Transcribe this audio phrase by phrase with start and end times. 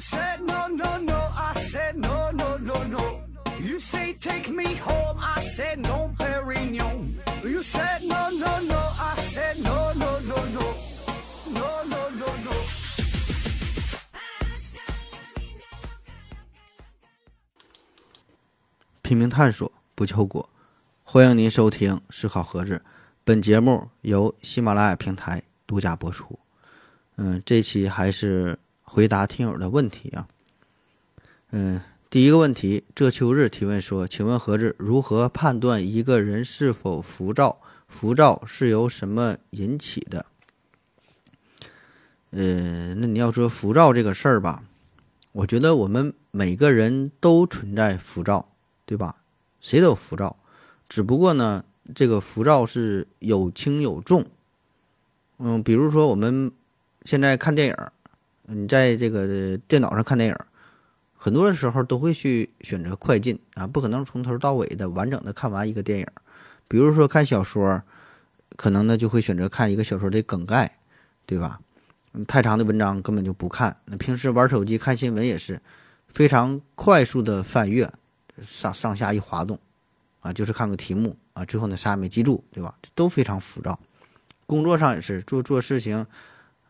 [0.00, 3.20] said no no no, I said no no no no.
[3.60, 7.20] You say take me home, I said no, Perignon.
[7.44, 10.74] You said no no no, I said no no no no,
[11.52, 12.52] no no no no.
[19.02, 20.48] 拼命探索，不求果。
[21.02, 22.76] 欢迎您收听《思考盒子》，
[23.24, 26.38] 本节目由喜马拉雅平台独家播出。
[27.16, 28.59] 嗯，这期还是
[28.92, 30.26] 回答听友的问题啊。
[31.52, 37.60] 嗯，第一个问题，这秋日提问说：“请问盒子如何判断一个人是否浮躁？
[37.86, 40.26] 浮躁是由什么引起的？”
[42.30, 44.64] 呃，那你要说浮躁这个事儿吧，
[45.30, 48.48] 我觉得我们每个人都存在浮躁。
[48.86, 49.22] 对吧？
[49.60, 50.36] 谁都浮躁，
[50.88, 51.64] 只不过呢，
[51.94, 54.26] 这个浮躁是有轻有重。
[55.38, 56.50] 嗯，比如说我们
[57.04, 57.76] 现在看电影，
[58.52, 60.36] 你在这个电脑上看电影，
[61.14, 66.06] 很多的时候都会去选择快进啊，不可能从头到尾的完整的看完一个电影。
[66.66, 67.82] 比如说看小说，
[68.56, 70.78] 可能呢就会选择看一个小说的梗概，
[71.26, 71.60] 对吧？
[72.26, 73.76] 太长的文章根本就不看。
[73.84, 75.60] 那平时玩手机看新闻也是
[76.08, 77.92] 非常快速的翻阅。
[78.42, 79.58] 上上下一滑动，
[80.20, 82.74] 啊，就是看个题目啊，最后呢啥也没记住，对吧？
[82.94, 83.78] 都非常浮躁。
[84.46, 86.06] 工作上也是做做事情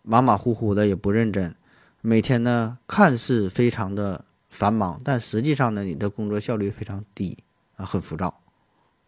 [0.02, 1.54] 马马虎虎的，也不认真。
[2.00, 7.38] 每天呢看似非常的繁忙，但实际上呢你的工作效率非常低
[7.76, 8.40] 啊，很浮躁。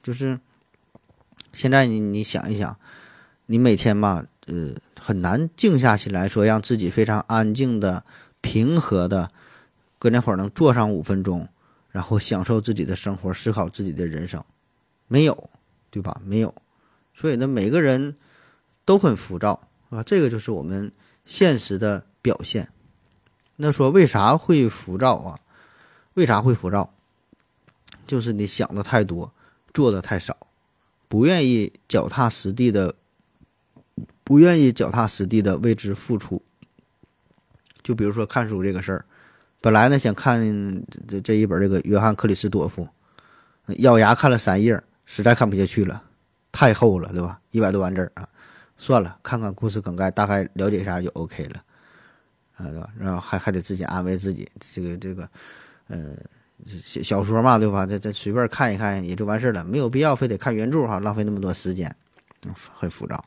[0.02, 0.40] 就是
[1.52, 2.76] 现在你你想一想，
[3.46, 8.04] 你每天嘛，呃，很难静下心来说让自己非常安静的、
[8.40, 9.30] 平和的，
[9.98, 11.48] 搁那会儿能坐上五分钟。
[11.90, 14.42] 然后享受自己的生活，思考自己的人生，
[15.08, 15.50] 没有，
[15.90, 16.22] 对吧？
[16.24, 16.54] 没有，
[17.12, 18.16] 所以呢，每个人
[18.86, 20.90] 都很浮躁啊，这个就是我们
[21.26, 22.70] 现实的表现。
[23.56, 25.38] 那说为啥会浮躁啊？
[26.14, 26.92] 为啥会浮躁？
[28.06, 29.32] 就是你想的太多，
[29.72, 30.36] 做的太少，
[31.08, 32.94] 不愿意脚踏实地的，
[34.24, 36.42] 不愿意脚踏实地的为之付出。
[37.82, 39.04] 就比如说看书这个事儿。
[39.60, 40.42] 本来呢想看
[41.06, 42.88] 这这一本这个约翰克里斯多夫，
[43.78, 46.02] 咬牙看了三页，实在看不下去了，
[46.50, 47.40] 太厚了，对吧？
[47.52, 48.28] 一百多万字啊，
[48.76, 51.62] 算了，看看故事梗概，大概了解一下就 OK 了，
[52.62, 52.88] 啊，对吧？
[52.98, 55.28] 然后还还得自己安慰自己，这个这个，
[55.88, 56.14] 呃，
[56.66, 57.84] 小小说嘛，对吧？
[57.84, 61.94] 这这随便看一看也就完事了，没有必要非得看原著哈，浪费那么多时间，
[62.74, 63.24] 很浮躁。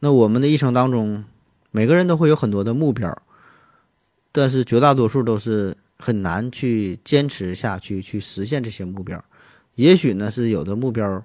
[0.00, 1.24] 那我们的一生当中，
[1.70, 3.22] 每个人都会有很多的目标。
[4.32, 9.24] 但是绝大多数都是很难去坚持下去，去实现这些目标。
[9.76, 11.24] 也许呢是有的目标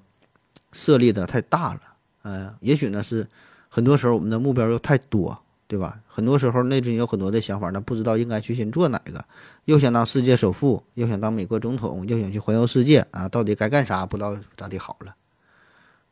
[0.71, 1.81] 设立的太大了，
[2.21, 3.27] 呃，也许呢是
[3.67, 6.01] 很多时候我们的目标又太多，对吧？
[6.05, 9.23] 很多时候内心有很多的想法，那不知道应该去先做哪个。
[9.63, 14.05] 又想当世界首富，又想当美国总统，又想去环游世界啊，到底该干啥？
[14.05, 15.15] 不知道咋地好了，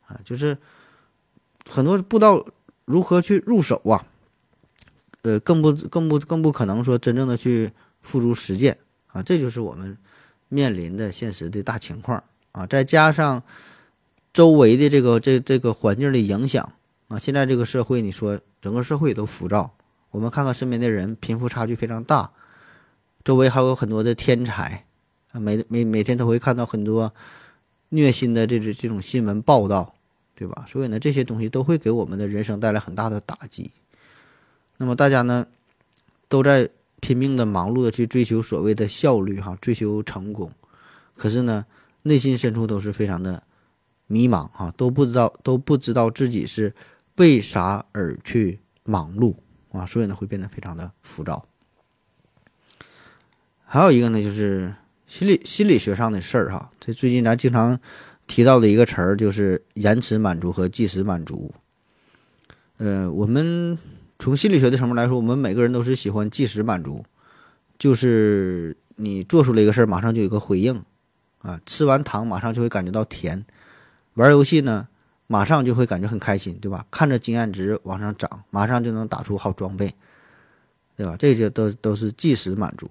[0.06, 0.56] 啊，就是
[1.68, 2.46] 很多不知道
[2.86, 4.06] 如何去入手啊。
[5.20, 8.78] 呃，更不更不更不可能说真正的去付诸实践
[9.08, 9.98] 啊，这就是我们
[10.48, 12.66] 面临的现实的大情况啊。
[12.66, 13.42] 再加上
[14.32, 16.72] 周围的这个这这个环境的影响
[17.10, 19.72] 啊，现在这个社会，你说整个社会都浮躁。
[20.12, 22.30] 我们看看身边的人，贫富差距非常大，
[23.24, 24.86] 周围还有很多的天才
[25.32, 27.12] 啊，每每每天都会看到很多
[27.88, 29.96] 虐心的这种这种新闻报道，
[30.36, 30.64] 对吧？
[30.68, 33.72] 所以呢，这些东西都会给我们的人生带来很大的打击。
[34.76, 35.48] 那么大家呢，
[36.28, 40.52] 都在拼命的、忙碌的去追求所谓的效率，哈，追求成功。
[41.16, 41.66] 可是呢，
[42.02, 43.42] 内心深处都是非常的
[44.06, 46.72] 迷茫，哈，都不知道都不知道自己是
[47.20, 49.34] 为啥而去忙碌
[49.72, 51.46] 啊，所以呢，会变得非常的浮躁。
[53.64, 54.74] 还有一个呢，就是
[55.06, 57.78] 心理心理学上的事儿，哈，这最近咱经常
[58.26, 61.54] 提到的一个词儿，就是延迟满足和即时满足。
[62.78, 63.78] 呃，我们。
[64.22, 67.06] 从心理学的层面来说，我们每个人都是喜欢即时满足，
[67.78, 70.84] 就是你做出了一个事儿，马上就有个回应，
[71.38, 73.46] 啊，吃完糖马上就会感觉到甜，
[74.12, 74.88] 玩游戏呢，
[75.32, 76.84] 马上就会感觉很开心，对吧？
[76.90, 79.94] 看着经验值往上涨，马上就能打出好装备，
[80.96, 81.14] 对吧？
[81.16, 82.90] 这些都都是即时满足。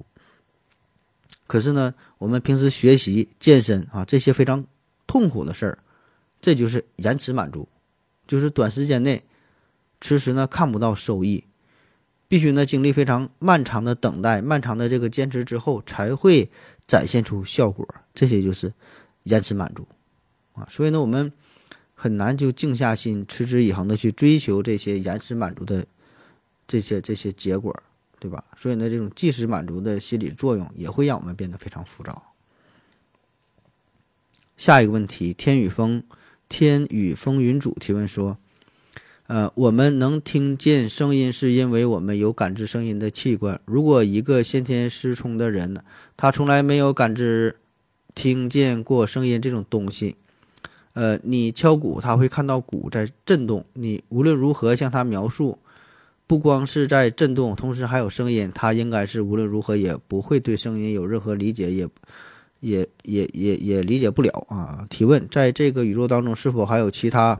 [1.47, 4.65] 可是呢，我们平时学习、健身啊，这些非常
[5.05, 5.79] 痛苦的事儿，
[6.39, 7.67] 这就是延迟满足，
[8.25, 9.21] 就是短时间内。
[9.99, 11.43] 迟迟呢看不到收益，
[12.29, 16.49] 必须呢经历非常漫长的等待、漫长的这个坚持之后，才会
[16.87, 17.85] 展现出效果。
[18.13, 18.71] 这些就是
[19.23, 19.85] 延迟满足
[20.53, 21.33] 啊，所以呢，我们
[21.99, 25.85] 很难就静下心、持之以恒的去追求这些延迟满足的
[26.65, 27.75] 这些这些结果。
[28.21, 28.43] 对吧？
[28.57, 32.33] 所以呢，这种即时满足的心理作用也会让我们变得非常浮躁。
[34.57, 36.03] 下一个问题，天宇风
[36.49, 38.37] 天宇风云主提问说。
[39.27, 43.61] 呃，我们能听见声音，是因为我们有感知声音的器官。
[43.65, 45.83] 如果一个先天失聪的人，
[46.17, 47.55] 他从来没有感知、
[48.15, 50.15] 听见过声音这种东西，
[50.93, 53.65] 呃，你敲鼓，他会看到鼓在震动。
[53.73, 55.59] 你无论如何向他描述，
[56.27, 61.87] 不光是在震动，同时还有声音，他应该是无论如何也不会对声音有任何理解，也
[62.59, 64.85] 也也也也理解不了啊。
[64.89, 67.39] 提问：在这个宇宙当中，是否还有其他？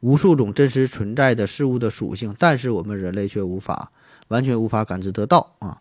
[0.00, 3.90] 无数种真实存在的事物的属性，但是我们人类却无法
[4.28, 5.78] 完全无法感知得到啊，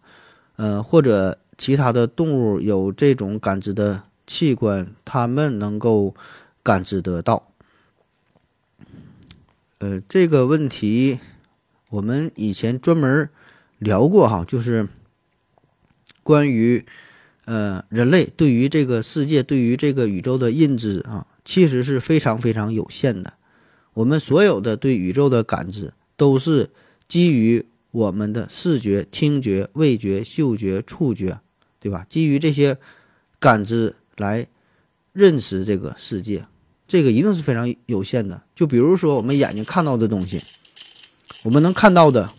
[0.55, 6.15] 呃，或者其他的动物有这种感知的器官，它们能够
[6.67, 7.53] 感知得到。
[9.79, 11.17] 呃，这个问题
[11.91, 13.29] 我们以前专门
[13.77, 14.89] 聊过哈，就是
[16.23, 16.85] 关于
[17.45, 23.35] 呃人类对于这个世界、对于这个宇宙的认知啊，其实是非常非常有限的。
[23.93, 26.69] 我们所有的对宇宙的感知，都是
[27.07, 31.39] 基于我们的视觉、听觉、味觉、嗅觉、触觉，
[31.79, 32.05] 对吧？
[32.09, 32.77] 基于这些
[33.39, 34.47] 感知来
[35.13, 36.45] 认识这个世界，
[36.87, 38.41] 这个一定是非常有限的。
[38.55, 40.41] 就比如说我们眼睛看到的东西，
[41.43, 42.29] 我们能看到的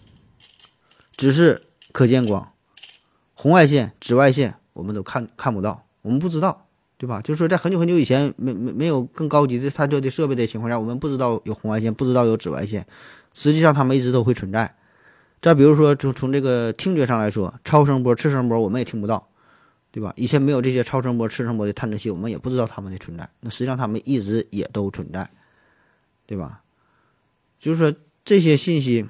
[1.17, 1.63] 只是
[1.93, 2.53] 可见光、
[3.35, 6.65] 红外线、紫外线，我们都看看不到，我们不知道。
[7.01, 7.21] 对吧？
[7.21, 12.85] 就是说，在很久很久以前，没没没有更高级的探测的设备的情况下，我们不知道有红外线，不知道有紫外线。
[13.33, 14.75] 实际上，它们一直都会存在。
[15.41, 19.29] 再比如说，从从这个听觉上来说，超声波、次声波我们也听不到，
[19.99, 20.13] 对吧？
[20.17, 23.29] 以前没有这些超声波、次声波的探测器，我们也不知道它们的存在。
[23.41, 25.29] 那实际上，它们一直也都存在，
[26.25, 26.63] 对吧？
[27.59, 29.07] 就是说，这些信息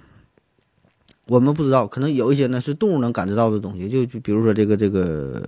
[1.26, 5.46] 我们不知道，可能有一些呢是动物能感知到的东西，就比如说这个这个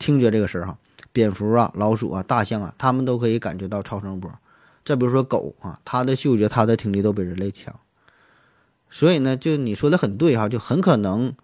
[0.00, 0.76] 听觉这个事儿哈。
[1.12, 4.30] 蝙蝠啊、老鼠啊、大象啊，它们都可以感觉到超声波。
[4.84, 7.78] 再比如说狗啊，它的嗅觉、它的听力都比人类强。
[8.90, 11.34] 所以呢，就你说的很对哈，就很可能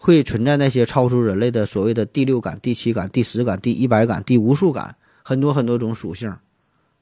[0.00, 6.34] 会存在那些超出人类的所谓的第六感、第七感、第十感、第一百感、第无数感，很多很多种属性。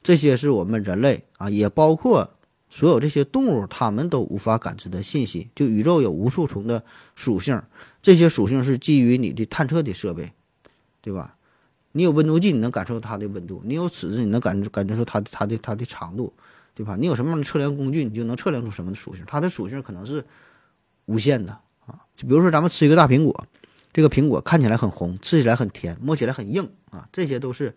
[0.02, 2.32] 这些是我们人类啊，也包括
[2.70, 5.50] 所有这些动物，它们都无法感知的信息。
[5.54, 6.84] 就宇宙有无数重的
[7.14, 7.62] 属性，
[8.00, 10.32] 这些属性是基于你的探测的设备，
[11.00, 11.36] 对吧？
[11.92, 16.32] 你有温度计，你能感受它的温度；你有尺子，你能感感觉出它的它的它的长度，
[16.74, 16.96] 对吧？
[16.96, 19.24] 你有什么样的测量工具，你就能测量出什么的属性。
[19.26, 20.24] 它的属性可能是
[21.06, 22.04] 无限的啊！
[22.14, 23.46] 就比如说咱们吃一个大苹果，
[23.92, 27.74] 这个苹果看起来很红，吃起来很甜，摸起来很硬啊，这些都是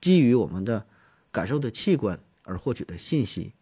[0.00, 0.86] 基于我们的
[1.32, 3.52] 感受的器官而获取的信息。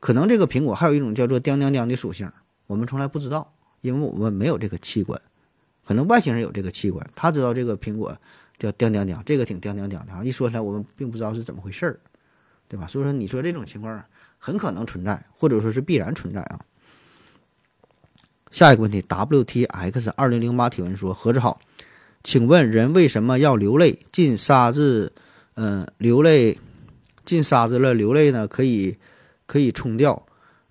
[0.00, 2.30] 可能这个苹果还有一种叫做“叮叮叮”的属性，
[2.66, 5.20] 我们从来不知道，因为我们没有这个器官。
[5.86, 8.16] 可能外星人有这个器官，他知道这个苹果。
[8.56, 10.22] 叫“叮叮叮”，这个挺“叮叮叮”的啊！
[10.22, 11.98] 一说出来，我们并不知道是怎么回事儿，
[12.68, 12.86] 对吧？
[12.86, 14.04] 所以说，你说这种情况
[14.38, 16.60] 很可能存在，或者说是必然存在啊。
[18.54, 21.60] 下一个问题，WTX 二零零八提问说：“何子好，
[22.22, 23.98] 请问人为什么要流泪？
[24.12, 25.12] 进沙子，
[25.56, 26.60] 嗯，流泪
[27.24, 28.46] 进沙子了，流泪呢？
[28.46, 28.96] 可以
[29.46, 30.24] 可以冲掉。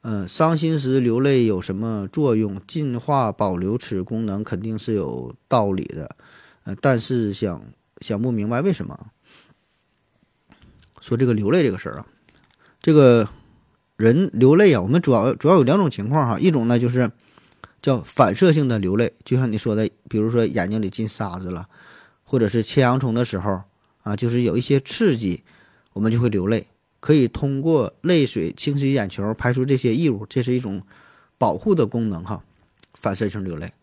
[0.03, 2.57] 嗯，伤心时流泪有什么作用？
[2.65, 6.15] 进化保留此功能肯定是有道理的。”
[6.63, 7.61] 呃，但是想
[7.99, 9.07] 想不明白为什么
[11.01, 12.07] 说这个流泪这个事儿啊？
[12.81, 13.27] 这个
[13.97, 17.11] 人流泪啊，我们主要主要有两种情况哈，一种呢就是
[17.83, 21.67] 叫反射性的流泪，就像你说的，比如说眼睛里进沙子了，
[22.23, 23.63] 或者是切洋葱的时候
[24.03, 25.43] 啊，就是有一些刺激，
[25.91, 26.67] 我们就会流泪，
[27.01, 30.81] 可以通过泪水清洗眼球，排出这些异物，这是一种
[31.37, 32.41] 保护的功能哈，
[32.93, 33.73] 反射性流泪。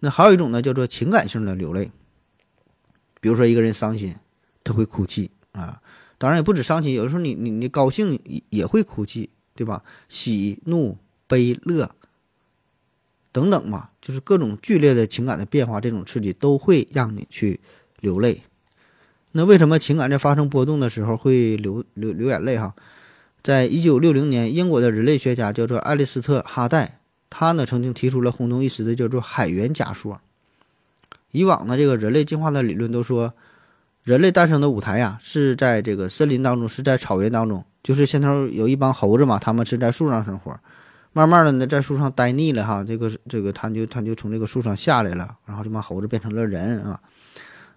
[0.00, 1.92] 那还有一种呢，叫做情感性的流泪。
[3.20, 4.16] 比如说一个人伤心，
[4.64, 5.82] 他会哭泣啊，
[6.16, 9.84] 当然也不止伤心，有的时候你你你高兴也会哭泣，对吧？
[10.08, 10.96] 喜怒
[11.26, 11.94] 悲乐
[13.34, 17.58] 等等嘛，就是各种剧烈的情感的变化，这种刺激都会让你去
[17.98, 18.42] 流泪。
[19.32, 22.56] 那为什么情感在发生波动的时候会流流流眼泪？
[22.56, 22.76] 哈，
[23.42, 30.20] 在一九六零年，英国的人类学家叫做爱丽斯特哈代，他呢曾经提出了轰动一时的叫做海员假说。
[31.32, 33.34] 以往呢，这个人类进化的理论都说，
[34.04, 37.64] 人类诞生的舞台呀是在这个森林当中，是在草原当中。
[37.82, 40.58] 就是先头有一帮猴子嘛，他们是在树上生活，
[41.14, 47.00] 慢慢的呢，在树上待腻了哈，这个这个他就他就从这个树上下来了，然后这帮猴子变成了人啊。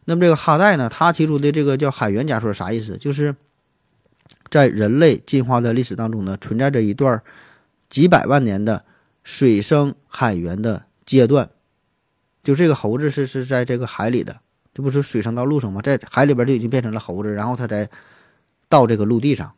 [0.06, 2.98] 那么这个哈代呢，他提出的这个叫海员假说啥意思？
[2.98, 3.36] 就是
[4.50, 7.22] 在人类进化的历史当中呢，存在着一段
[7.88, 8.84] 几百万年的
[9.24, 11.50] 水生海猿的阶段。
[12.42, 14.40] 就这个猴子是是在这个海里的，
[14.74, 15.82] 这不是水生到陆生吗？
[15.84, 17.88] 在海里边就已经变成了猴子，然后它才
[18.68, 19.54] 到这个陆地上。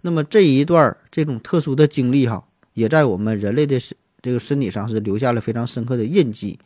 [0.00, 6.58] 那么这一段这种特殊的经历哈，也在我们人类的身这个身体上是留下了非常深刻的印记，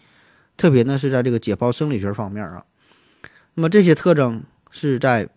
[0.57, 2.65] 特别呢是在这个解剖生理学方面啊。
[3.55, 5.29] 那么这些特征是在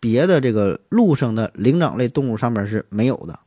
[0.00, 3.40] 别的这个陆生的灵长类动物上面是没有的，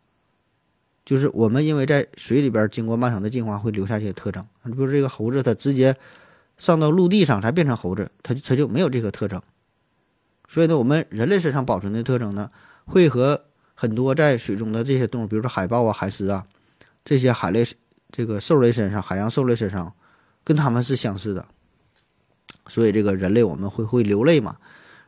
[1.03, 4.45] 就是我们因为在水里边经过漫长的进化，会留下这些特征。
[4.63, 5.95] 比如这个猴子，它直接
[6.57, 9.41] 上到陆地上才变成猴子，它它就没有这个特征。
[10.47, 12.51] 所以呢，我们人类身上保存的特征呢，
[12.85, 16.45] 会和很多在水中的这些动物，比如说海豹啊、海狮啊
[17.09, 17.65] 这些海类
[18.11, 19.95] 这个兽类身上、海洋兽类身上，
[20.43, 21.47] 跟它们是相似的。
[22.67, 24.57] 所以这个人类我们会会流泪嘛？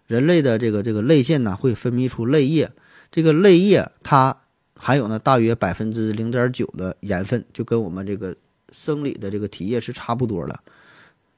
[0.08, 2.72] 人类的这个这个泪腺呢会分泌出泪液，
[3.12, 4.36] 这个泪液它
[4.76, 8.36] 含有呢大约百分之零点九的盐分，就跟我们这个
[8.72, 10.60] 生理的这个体液是差不多的。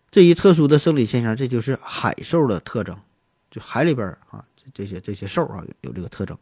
[0.10, 2.98] 这一特殊的生理现象，这就是海兽的特征，
[3.52, 6.38] 就海里边啊这些这些兽啊有这个特征。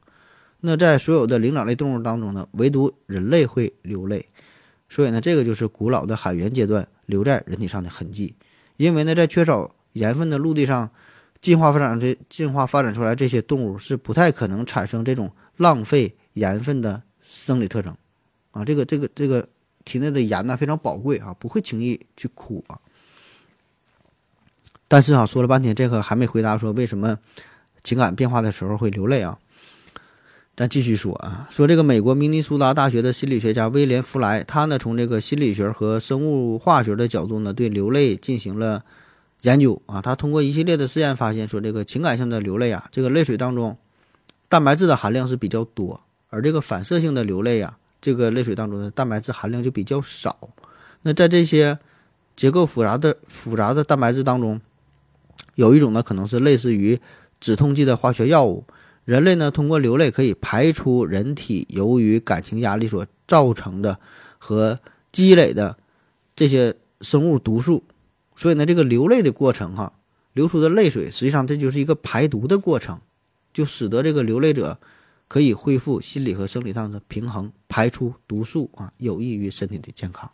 [0.62, 4.28] 那在所有的灵长类动物当中呢，唯独人类会流泪，
[4.88, 8.36] 所以呢这个就是古老的海员阶段留在人体上的痕迹。
[8.78, 10.92] 因为呢，在缺少盐分的陆地上，
[11.42, 17.96] 进化发展这进化发展出来这些动物是不太可能产生这种浪费盐分的生理特征，
[18.52, 19.50] 啊，这个这个这个
[19.84, 22.80] 体内的盐呢非常宝贵啊，不会轻易去哭啊。
[24.88, 27.18] 但是啊，说了半天，这个还没回答说为什么
[27.84, 29.40] 情感变化的时候会流泪啊？
[30.54, 38.84] 咱继续说啊，说这个美国明尼苏达大学的心理学家威廉·弗莱，他呢从这个心理学和生物化学的角度呢，对流泪进行了
[39.44, 40.02] 研究啊。
[40.02, 43.78] 他通过一系列的实验发现，说这个情感性的流泪啊，这个泪水当中
[44.50, 50.38] 蛋白质的含量是比较多，而这个反射性的流泪啊，这个泪水当中的蛋白质含量就比较少。
[51.04, 51.80] 那在这些
[52.36, 54.60] 结构复杂的复杂的蛋白质当中，
[55.56, 57.00] 有一种呢可能是类似于
[57.40, 58.66] 止痛剂的化学药物。
[59.12, 64.00] 人类呢，通过流泪可以排出人体由于感情压力所造成的
[64.38, 64.80] 和
[65.12, 65.78] 积累的
[66.34, 67.84] 这些生物毒素，
[68.38, 69.92] 所以呢，这个流泪的过程哈，
[70.32, 73.02] 流出的泪水实际上这就是一个排毒的过程，
[73.54, 74.80] 就使得这个流泪者
[75.28, 80.32] 可以恢复心理和生理上的平衡，排出毒素啊，有益于身体的健康。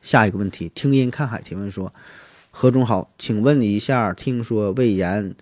[0.00, 1.92] 下一个问题，听音看海提问说：
[2.52, 5.34] 何总好，请问一下，听说胃炎。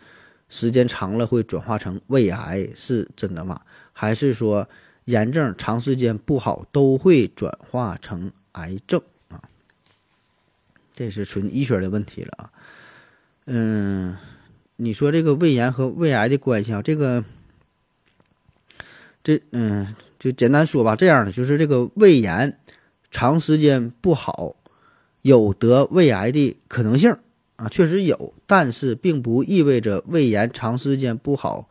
[0.52, 3.62] 时间长了会转化成胃癌，是真的吗？
[3.94, 4.68] 还是说
[5.06, 9.40] 炎症长时间不好都会转化成癌症啊？
[10.92, 12.52] 这是纯医学的问题了啊。
[13.46, 14.18] 嗯，
[14.76, 17.24] 你说这个胃炎和胃癌的关系啊，这个
[19.24, 22.58] 这嗯，就简单说吧，这样的就是这个胃炎
[23.10, 24.54] 长时间不好，
[25.22, 27.16] 有得胃癌的可能性。
[27.62, 31.68] 啊，确实有，但是并不意味着胃炎长时间不好，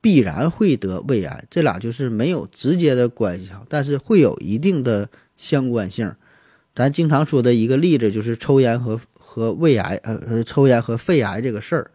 [0.00, 1.44] 必然会得胃癌。
[1.50, 6.14] 这俩就是没有直接的关系哈，但是会有一定的相关性。
[6.72, 11.90] 咱经常说的一个例子就是抽烟和和胃癌，呃呃，抽烟和肺癌这个事儿，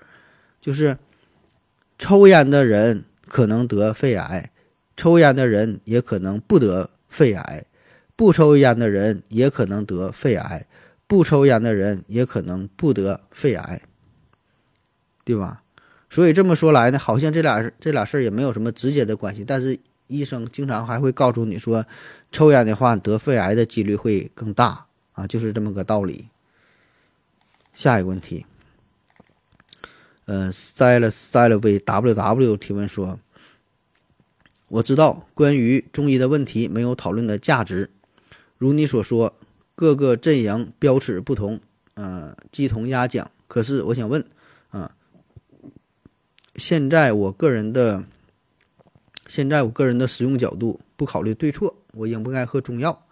[0.59, 0.97] 就是
[1.97, 4.51] 抽烟的人可能得肺癌，
[4.97, 7.65] 抽烟的人也可能不得肺癌，
[8.17, 10.67] 不抽烟的人也可能得肺癌。
[11.07, 13.81] 不抽烟的人也可能不得肺癌，
[15.23, 15.63] 对吧？
[16.09, 19.45] 所以这么说来呢，好像这俩这俩事儿也没有什么直接的关系。
[19.45, 21.85] 但是医生经常还会告诉你说，
[22.29, 26.27] 抽烟的话得肺癌的几率会更大啊，就是这么个道理。
[27.73, 28.45] 下一个问题，
[30.25, 33.19] 呃塞了塞了 v w w 提问说，
[34.67, 37.91] 我知道关于中医的问题没有讨论的价值，
[38.57, 39.33] 如你所说。
[39.77, 41.59] 各个阵营标尺不同，
[41.93, 43.29] 呃，鸡同鸭讲。
[43.47, 44.25] 可是我想问，
[44.69, 44.95] 啊，
[46.55, 48.03] 现在我个人的，
[49.27, 53.05] 现在我个人的使用角度，不考虑对错，我应不应该喝中药？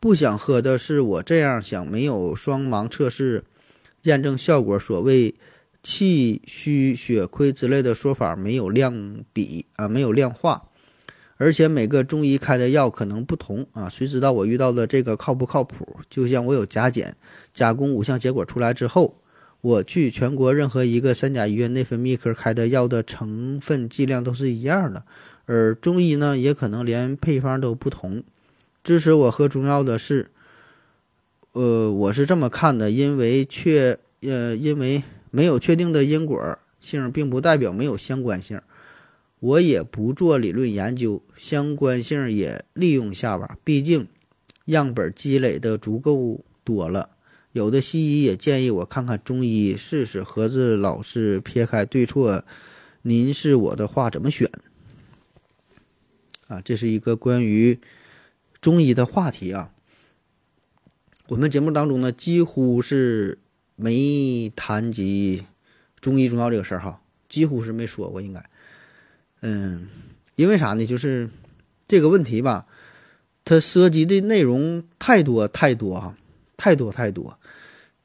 [0.00, 3.44] 不想喝的是我这样想，没有双盲测试
[4.04, 5.34] 验证效果，所谓
[5.82, 10.70] 气虚血亏之类的说法没有量比啊，没有量化。
[11.38, 15.96] 而且每个中医开的药可能不同啊，谁知道我遇到的这个靠不靠谱？
[16.10, 17.16] 就像我有甲减，
[17.54, 19.14] 甲功五项结果出来之后，
[19.60, 25.04] 我去全国任何一个三甲医院内分泌科开的药的成分剂量都是一样的，
[25.46, 28.22] 而中医呢也可能连配方都不同。
[28.82, 30.30] 支持我喝中药的是，
[31.52, 38.60] 呃，我是这么看的，因为确呃，因为没有确定的因果性，并不代表没有相关性。
[39.40, 43.56] 我也不做理论研究，相关性也利用下吧。
[43.62, 44.08] 毕竟
[44.64, 47.10] 样本积累的足够多了，
[47.52, 50.22] 有的西医也建议我看看中医试试。
[50.22, 52.44] 盒子老是撇开对错，
[53.02, 54.50] 您是我的话怎么选？
[56.48, 57.78] 啊，这是一个关于
[58.60, 59.70] 中医的话题啊。
[61.28, 63.38] 我们节目当中呢，几乎是
[63.76, 65.44] 没谈及
[66.00, 68.48] 中医中药这个事儿哈，几乎是没说过，应该。
[69.40, 69.88] 嗯，
[70.36, 70.84] 因为啥呢？
[70.84, 71.30] 就是
[71.86, 72.66] 这个问题吧，
[73.44, 76.16] 它涉及的内容太多太多哈，
[76.56, 77.38] 太多太多。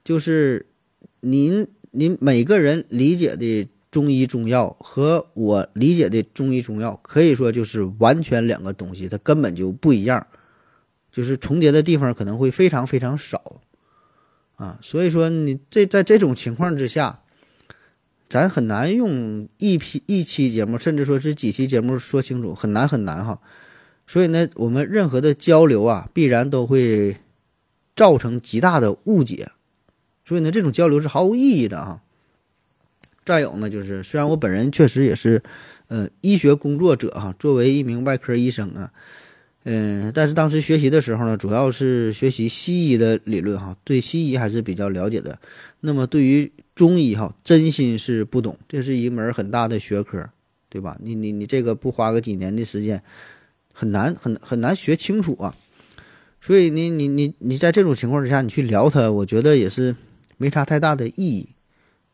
[0.03, 0.65] 就是
[1.21, 10.27] 您您每个人理解的中医中药和我理解的中医中药，可以说就是完全两个东西，它根本就不一样。
[11.11, 13.61] 就是重叠的地方可能会非常非常少，
[14.55, 17.22] 啊，所以说你这在这种情况之下，
[18.33, 23.39] 咱很难用一批一期节目，甚至说是几期节目说清楚，很难很难哈。
[24.07, 27.17] 所以呢，我们任何的交流啊，必然都会
[27.95, 29.51] 造成极大的误解，
[30.25, 32.01] 所以呢，这种交流是毫无意义的啊。
[33.23, 35.43] 再有呢，就是虽然我本人确实也是
[35.89, 38.91] 呃医学工作者哈，作为一名外科医生啊。
[39.65, 45.37] 嗯，但是当时学习的时候呢，主要是学习西医的理论哈，对西医还是比较了解的。
[45.81, 50.29] 那么对于中医哈，真心是不懂，这是一门很大的学科，
[50.69, 50.97] 对吧？
[51.01, 53.03] 你你你这个不花个几年的时间，
[53.71, 55.55] 很难很很难学清楚啊。
[56.41, 59.95] 所以你你你你在这种情况之下，你去聊它，我觉得也是
[60.37, 61.49] 没啥太大的意义，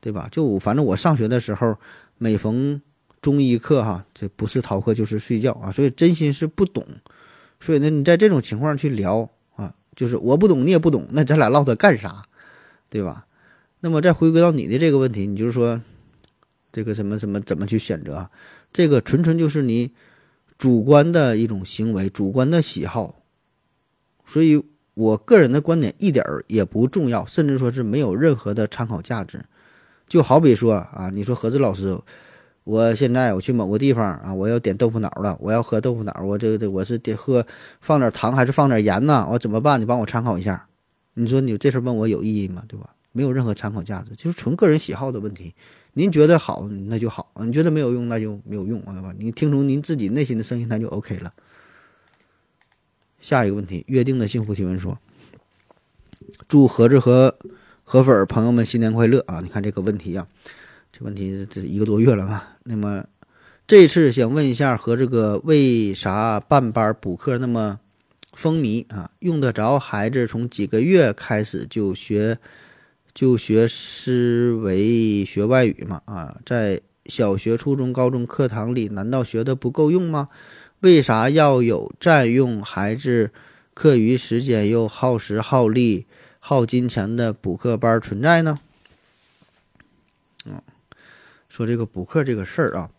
[0.02, 0.28] 对吧？
[0.32, 1.78] 就反正我上学的时候，
[2.18, 2.82] 每逢
[3.22, 6.86] 中医课哈，这不是逃课就是睡觉啊，所以真心是不懂。
[7.60, 12.24] 所以呢，你在这种情况去聊啊，就是我不懂，你也不懂，那咱俩唠它干啥，
[12.90, 13.26] 对吧？
[13.82, 15.82] 那么再回归到你的这个问题，你就是说，
[16.72, 18.30] 这个什么什么怎么去选择？
[18.74, 19.92] 这个纯纯就是你
[20.58, 23.24] 主观的一种行为，主观的喜好。
[24.26, 29.46] 所以我个人的观点一点儿也不重要，甚至说是没有任何的参考价值。
[30.08, 32.00] 就好比说啊，你说何子老师。
[32.66, 37.48] 我现在我去某个地方啊，我要点豆腐脑了，我要喝豆腐脑，我这个这我是得喝
[37.82, 39.28] 放点糖还是放点盐呢？
[39.32, 39.82] 我怎么办？
[39.82, 40.68] 你帮我参考一下。
[41.16, 42.64] 你说你这事问我有意义吗？
[42.68, 42.92] 对吧？
[43.12, 45.54] 没有任何参考价值，就是纯个人喜好的问题。
[45.94, 49.14] 您觉得好那就好，你觉得没有用那就没有用，对吧？
[49.18, 51.34] 你听从您自己内心的声音那就 OK 了。
[53.20, 54.98] 下一个问题，约定的幸福提问说：
[56.48, 57.38] 祝盒子和
[57.84, 59.42] 河粉朋友们新年快乐啊！
[59.42, 60.28] 你看这个问题呀。
[60.92, 62.58] 这问题这一个多月了啊？
[62.64, 63.06] 那么
[63.68, 67.80] 这次想问一下，和这个为啥办班补课那么
[68.34, 69.12] 风靡啊？
[69.20, 72.40] 用得着孩子从几个月开始就学
[73.14, 76.02] 就学思维学外语嘛？
[76.06, 80.30] 啊，在小学、初中、高中课堂里，难道学的不够用吗？
[80.80, 83.32] 为啥要有占用孩子
[83.74, 86.06] 课余时间又耗时耗力
[86.40, 88.60] 耗金钱的补课班存在呢？
[90.46, 90.62] 嗯。
[91.50, 92.92] 说这个补课这个事儿啊，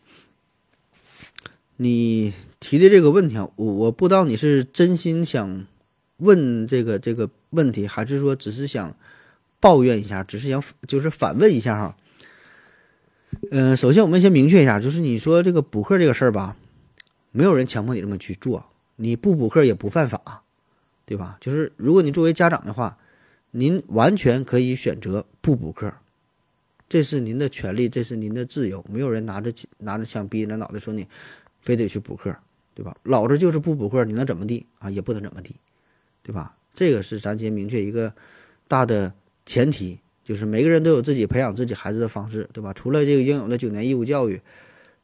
[1.76, 5.66] 你提的这个问题啊，我我不知道你是真心想
[6.16, 8.96] 问这个这个问题，还是说只是想
[9.60, 11.96] 抱怨一下，只是想就是反问一下哈。
[13.50, 16.56] 嗯，首先我们先明确一下，就是你说这个补课这个事儿吧，
[17.30, 20.42] 没有人强迫你这么去做，你不补课也不犯法，
[21.04, 21.38] 对吧？
[21.40, 22.98] 就是如果你作为家长的话，
[23.52, 25.92] 您完全可以选择不补课。
[26.88, 31.06] 这是您的权利，这是您的自由，没有人拿着拿着枪逼着脑袋说你
[31.62, 32.36] 非得去补课，
[32.74, 32.96] 对吧？
[33.04, 34.90] 老子就是不补课，你能怎么地啊？
[34.90, 35.54] 也不能怎么地，
[36.24, 36.56] 对吧？
[36.74, 38.12] 这个是咱先明确一个
[38.66, 39.14] 大的
[39.46, 42.72] 前提，就是每个人都有自己培养自己孩子的方式，对吧？
[42.72, 44.40] 除了这个应有的九年义务教育，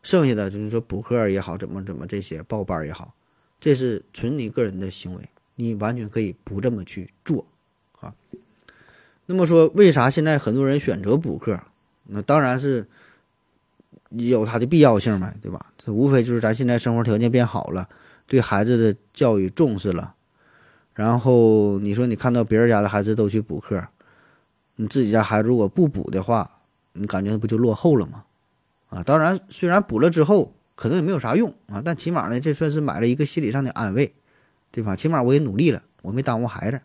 [0.03, 3.14] 剩下的就是说补课也好，怎么怎么这些报班也好，
[3.59, 5.22] 这是纯你个人的行为，
[5.57, 7.46] 你完全可以不这么去做
[8.01, 8.14] 啊。
[9.27, 11.61] 那么说，为啥现在很多人选择补课？
[12.05, 12.87] 那当然是
[14.11, 15.72] 有它的必要性呗，对吧？
[15.77, 17.88] 这无非就是咱现在生活条件变好了，
[18.27, 20.14] 对孩子的教育重视了，
[20.94, 23.88] 然后你说你看到别人家的孩子都去补课，
[24.77, 26.59] 你自己家孩子如果不补的话，
[26.93, 28.25] 你感觉不就落后了吗？
[28.89, 34.15] 啊，当然，虽然补了之后可能也没有啥用啊，但起码呢，这算是买了一个心理上的安慰，
[34.71, 34.95] 对吧？
[34.95, 36.81] 起码我也努力了，我没耽误孩子。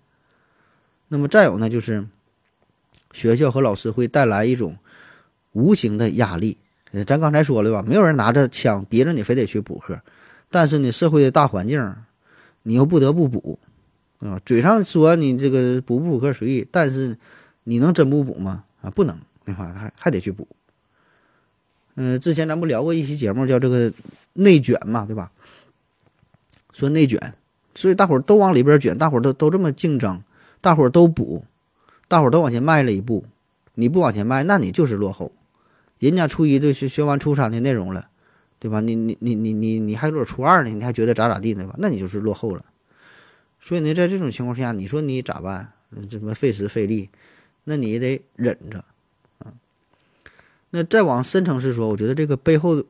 [1.10, 2.08] 那么再有呢，就是
[3.12, 4.78] 学校和老师会带来一种。
[5.54, 6.60] 无形的压力，
[7.06, 10.00] 咱刚才说了吧，没有人拿着枪逼着你非得去补课，
[10.50, 11.94] 但是呢，社会的大环境，
[12.64, 13.60] 你又不得不补，
[14.20, 17.18] 啊，嘴上说你这个补不补课随意，但是
[17.64, 18.64] 你能真不补吗？
[18.82, 19.74] 啊，不能，对吧？
[19.74, 20.48] 还还得去补。
[21.96, 23.92] 嗯，之前咱不聊过一期节目，叫这个
[24.34, 25.32] 内卷嘛，对吧？
[26.72, 27.34] 说内卷，
[27.76, 30.24] 所以大伙儿都往里边卷，大伙儿都都这么竞争，
[30.62, 31.46] 大伙儿都补。
[32.08, 33.24] 大伙儿都往前迈了一步，
[33.76, 35.32] 你不往前迈，那你就是落后。
[35.98, 38.10] 人家初一都学学完初三的内容了，
[38.60, 38.82] 对吧？
[38.82, 41.76] 你你你你你你还搁初二呢，你还觉得咋咋地呢吧？
[41.78, 42.66] 那你就是落后了。
[43.60, 45.72] 所以呢，在这种情况下，你说你咋办？
[46.10, 47.10] 这么费时费力，
[47.64, 48.86] 那你得忍着
[49.40, 49.54] 啊。
[50.72, 52.84] 那再往深层次说，我觉得这个背后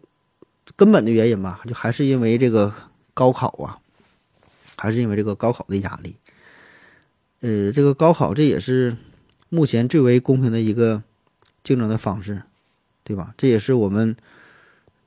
[0.75, 2.73] 根本的原因吧，就还是因为这个
[3.13, 3.79] 高考啊，
[4.77, 6.15] 还是因为这个高考的压力。
[7.41, 8.95] 呃，这个高考这也是
[9.49, 11.03] 目前最为公平的一个
[11.63, 12.43] 竞争的方式，
[13.03, 13.34] 对吧？
[13.36, 14.15] 这也是我们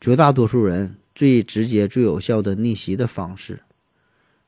[0.00, 3.60] 绝大多数人最直接、最有效的逆袭的方式。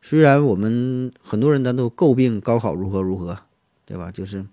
[0.02, 3.38] 虽然我们很多人咱都诟病高考如何如何，
[3.84, 4.10] 对吧？
[4.10, 4.44] 就是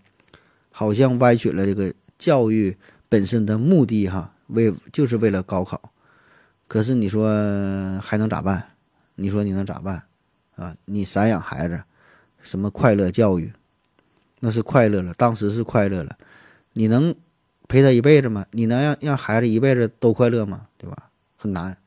[0.73, 2.75] 好像歪曲了这个教育
[3.07, 5.93] 本身的目的，哈，为就是为了高考。
[6.67, 7.29] 可是你说
[8.01, 8.71] 还能咋办？
[9.15, 10.03] 你说你能咋办？
[10.55, 11.83] 啊，你散养孩子。
[12.41, 13.53] 什么快乐教育，
[14.41, 16.17] 那是快乐了，当时是快乐了。
[16.73, 17.15] 你能
[17.69, 18.45] 陪他一辈子吗？
[18.51, 20.67] 你能让让孩子一辈子都快乐吗？
[20.77, 21.09] 对吧？
[21.37, 21.77] 很难。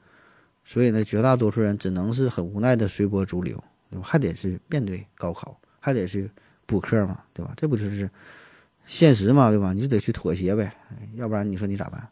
[0.65, 4.07] 所以呢，绝大多数人只能是很无奈的随波逐流，对吧？
[4.09, 6.31] 还得是面对高考，还得是
[6.65, 7.53] 补课嘛，对吧？
[7.55, 8.09] 这不就是
[8.87, 9.75] 现实嘛，对吧？
[9.75, 10.73] 你就得去妥协呗，
[11.17, 12.09] 要不然你说你咋办？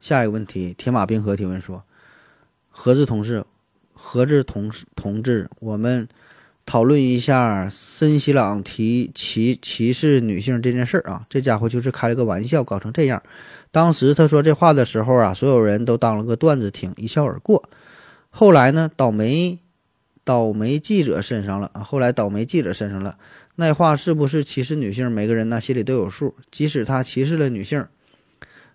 [0.00, 1.82] 下一个问题，铁马冰河提问说：
[2.68, 3.44] 何志同志，
[3.92, 6.08] 何志同事同志，我们。
[6.66, 13.20] 讨论一下森西朗提歧歧视女性这件事儿啊，这家伙就是开了个玩笑，搞成这样。
[13.72, 17.68] 当时他说这话的时候啊，所有人都当了个段子听，一笑而过。
[18.28, 19.58] 后来呢，倒霉
[20.22, 23.18] 倒霉记者身上了啊，后来倒霉记者身上了。
[23.60, 25.12] 那话是不是歧视女性？
[25.12, 26.34] 每个人呢心里都有数。
[26.50, 27.86] 即使他歧视了女性，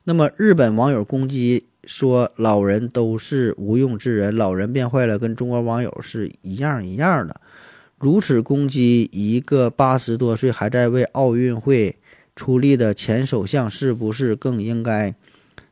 [0.03, 7.41] 那么日本网友攻击说老人都是无用之人，老人变坏了，跟中国网友是一样一样的。
[7.97, 11.97] 如此攻击一个八十多岁还在为奥运会
[12.35, 15.15] 出力的前首相，是不是更应该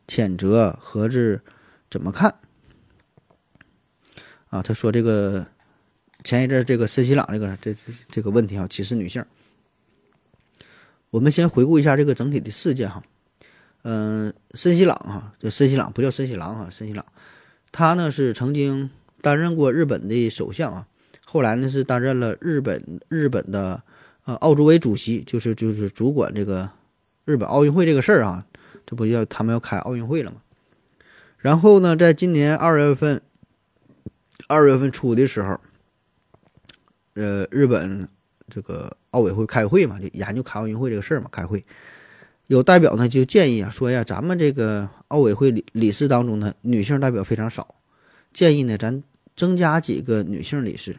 [0.07, 0.75] 谴责？
[0.81, 1.41] 何志
[1.87, 2.33] 怎么看？
[4.49, 5.45] 啊，他说这个
[6.23, 9.23] 前一阵这个森西朗这个这这这个问题啊，歧视女性。
[11.09, 13.03] 我们先回顾一下这个整体的事件哈。
[13.83, 17.05] 嗯，森西朗哈，这森西朗不叫森西朗哈，森西朗，
[17.71, 18.89] 他呢是曾经
[19.21, 20.87] 担任过日本的首相啊。
[21.25, 23.83] 后来呢，是担任了日本日本的
[24.23, 26.71] 呃奥组委主席，就是就是主管这个
[27.25, 28.45] 日本奥运会这个事儿啊，
[28.85, 30.37] 这不要他们要开奥运会了吗？
[31.37, 33.21] 然后呢，在今年二月份
[34.47, 35.59] 二月份初的时候，
[37.15, 38.07] 呃，日本
[38.49, 41.63] 这个奥委会开会嘛，就研究开奥运会这个事儿嘛，开会
[42.47, 47.75] 有代表呢就建议啊，说呀，咱们这个奥委会理理事当中呢，女性代表非常少，
[48.31, 49.03] 建议呢咱
[49.35, 50.97] 增加几个女性理事。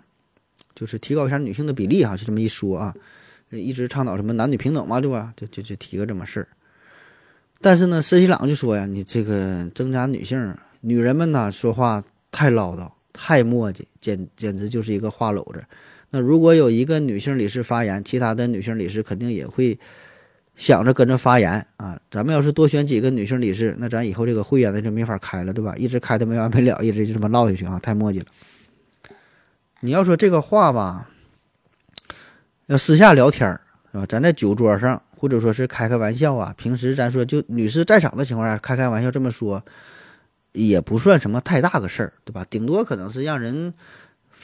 [0.74, 2.92] 就是提高一下女性的比例哈，就这么一说啊，
[3.50, 5.32] 一直倡导什么男女平等嘛，对吧？
[5.36, 6.48] 就就就提个这么事儿。
[7.60, 15.64] 但是呢，森西朗就说呀，你这个增加女性，女人们呢说话太唠叨，太磨叽，简简直就是一个话篓子。
[16.14, 19.76] 那如果有一个女性理事发言，其他的女性理事肯定也会
[20.54, 21.98] 想着跟着发言啊。
[22.08, 25.74] 咱们要是多选几个女性理事，那咱以后这个会员呢就没法开了，对吧？
[25.74, 28.26] 一直开的没完没了，一直就这么唠下去啊，太磨叽了。
[29.80, 31.10] 你要说这个话吧，
[32.66, 34.06] 要私下聊天儿是吧？
[34.06, 36.54] 咱在酒桌上，或者说是开开玩笑啊。
[36.56, 39.64] 平时咱说就女士在场的情况下开开玩笑这么说，
[40.52, 42.46] 也不算什么太大个事儿，对吧？
[42.48, 43.74] 顶多可能是让人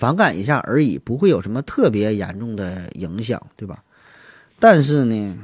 [0.00, 3.84] 反感一下而已，不会有什么特别严重的影响，对吧？
[4.58, 5.36] 但是呢，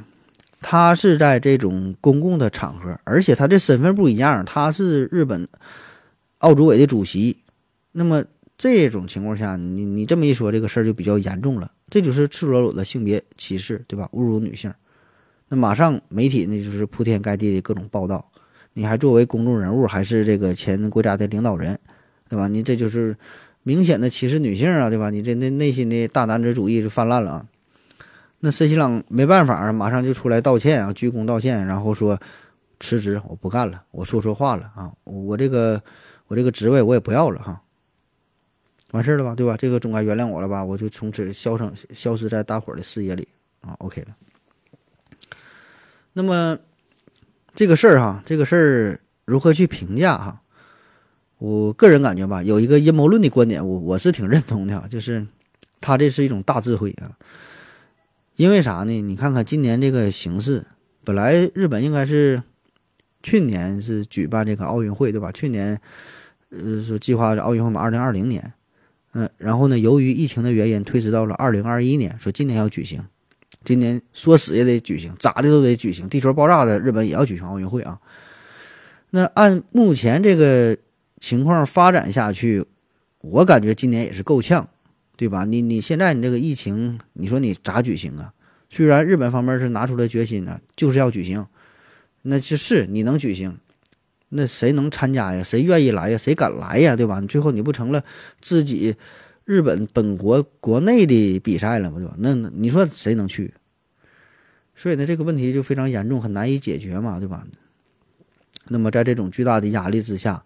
[0.62, 5.47] 他是在这种公共的场合，而且他的身份不一样，他是日本
[6.38, 7.40] 奥组委的主席，
[7.92, 8.25] 那么。
[8.59, 14.09] 这种情况下，你你这么一说，这个事儿就比较严重了，这就是赤裸裸的性别歧视，对吧？
[14.14, 14.73] 侮辱女性，
[15.51, 18.27] 那马上媒体那就是铺天盖地的各种报道，
[18.73, 21.79] 你还作为公众人物，还是这个前国家的领导人，
[22.31, 22.49] 对吧？
[22.49, 23.14] 你这就是
[23.66, 25.11] 明显的歧视女性啊，对吧？
[25.11, 27.46] 你这那内心的大男子主义就泛滥了啊。
[28.38, 32.16] 那森西朗没办法啊，马上就出来道歉啊，鞠躬道歉，然后说
[32.79, 35.83] 辞职，我不干了，我说错话了啊，我这个
[36.29, 37.61] 我这个职位我也不要了哈。
[38.92, 39.57] 完事了吧，对吧？
[39.57, 40.64] 这个总该原谅我了吧？
[40.64, 43.26] 我就从此消声消失在大伙儿的视野里
[43.62, 43.74] 啊。
[43.81, 44.14] OK 了。
[46.12, 46.57] 那么
[47.57, 50.40] 这个事儿哈，这个事儿如何去评价哈？
[51.38, 55.27] 我个人感觉吧，有一个阴谋论的观点，我我是挺认同的， 就是
[55.81, 57.16] 他这是一种大智慧啊。
[58.37, 59.01] 因为啥呢？
[59.03, 60.64] 你看看今年这个形势，
[61.05, 62.42] 本来日本应该是
[63.22, 65.33] 去年是举办这个奥运会，对吧？
[65.33, 65.81] 去年
[66.51, 68.53] 呃说计划奥运会嘛，二零二零年。
[69.14, 69.79] 嗯，然后呢？
[69.79, 73.03] 由于疫情的原因，推迟到了二零二一年，说今年要举行，
[73.64, 76.07] 今年说死也得举行，咋的都得举行。
[76.07, 77.99] 地球爆炸的日本也要举行奥运会啊。
[79.09, 80.77] 那按目前这个
[81.27, 82.65] 情况发展下去，
[83.21, 84.69] 我感觉今年也是够呛，
[85.17, 85.45] 对吧？
[85.45, 88.33] 你你现在你这个疫情，你说你咋举行啊？
[88.69, 91.45] 虽然日本方面是拿出了决心呢，就是要举行，
[92.23, 93.59] 那就是你能举行，
[94.29, 95.43] 那谁能参加呀？
[95.43, 96.17] 谁愿意来呀？
[96.17, 96.95] 谁敢来呀？
[96.95, 97.21] 对吧？
[97.23, 98.05] 最后你不成了
[98.41, 98.95] 自己
[99.45, 101.99] 日本本国国内的比赛了吗？
[101.99, 102.15] 对吧？
[102.19, 103.53] 那你说谁能去？
[104.77, 107.45] 所以呢，这个问题就非常严重，很难以解决嘛，对吧？
[108.69, 110.45] 那么在这种巨大的压力之下，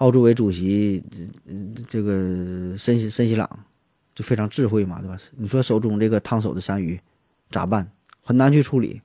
[0.00, 1.04] 奥组委主席
[1.86, 3.46] 这个森西森西朗
[4.14, 5.18] 就非常智慧嘛，对吧？
[5.36, 6.98] 你说手中这个烫手的山芋
[7.50, 7.86] 咋办？
[8.22, 9.02] 很难去处理，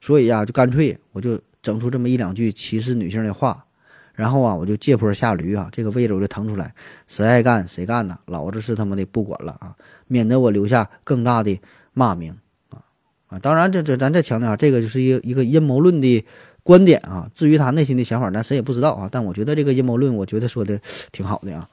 [0.00, 3.64] 所以呀，就干脆我就整出这么一两句歧视女性的话，
[4.12, 6.74] 然后啊，我就借坡下驴啊，这个位置我就腾出来，
[7.06, 9.76] 谁爱干谁干呐，老子是他妈的不管了啊，
[10.08, 11.60] 免得我留下更大的
[11.92, 12.36] 骂名
[12.70, 12.82] 啊
[13.28, 13.38] 啊！
[13.38, 16.24] 当然，这这咱再强调，这个就是一个一个阴谋论的。
[16.64, 19.08] 观点啊，至于他内心的想法，咱谁也不知道啊。
[19.12, 20.80] 但我觉得这个阴谋论，我觉得说的
[21.12, 21.68] 挺好的啊。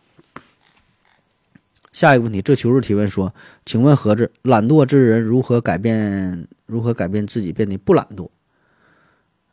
[1.92, 3.34] 下一个问题，这求日提问说，
[3.66, 6.48] 请问何子，懒惰之人如何改变？
[6.66, 8.30] 如何改变自己变得不懒惰？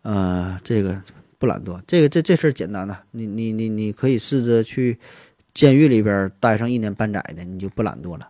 [0.03, 1.03] 呃，这个
[1.39, 4.99] 不懒惰，这个这这事儿简单呐，你你你你可以试着去
[5.53, 8.29] 监狱里边待上一年半载的，你就不懒惰了。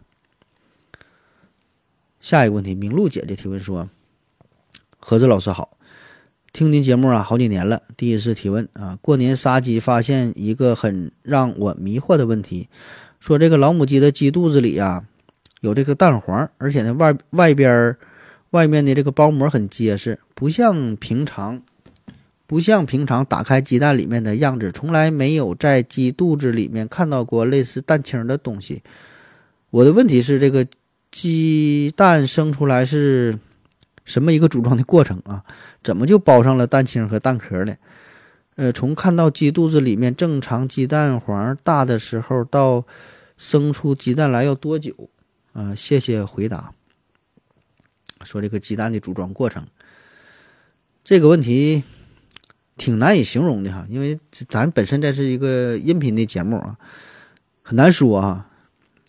[2.20, 3.88] 下一个问题，明露姐姐提问说，
[4.98, 5.77] 何子老师好。
[6.50, 8.98] 听您节目啊，好几年了，第一次提问啊。
[9.02, 12.68] 过年杀鸡，发现一个很让我迷惑的问题，
[13.20, 15.04] 说这个老母鸡的鸡肚子里啊
[15.60, 17.96] 有这个蛋黄，而且呢外外边
[18.50, 21.62] 外面的这个包膜很结实，不像平常
[22.46, 28.82] 不像平常打开鸡蛋里面的样子，从来没有在鸡肚子里面看到过类似蛋清的东西。
[29.70, 30.66] 我的问题是，这个
[31.10, 33.38] 鸡蛋生出来是？
[34.04, 35.44] 什么一个组装的过程啊？
[35.88, 37.78] 怎么就包上了蛋清和蛋壳了？
[38.56, 42.84] 呃，从看到鸡肚子里面正常鸡蛋黄大的时候到
[43.38, 45.08] 生出鸡蛋来要多久？
[45.54, 46.74] 啊，谢谢回答。
[48.22, 49.66] 说这个鸡蛋的组装过程，
[51.02, 51.82] 这个问题
[52.76, 56.76] 挺难以形容的哈，因为咱本身这是一个音频的节目啊，
[57.62, 58.50] 很难说啊，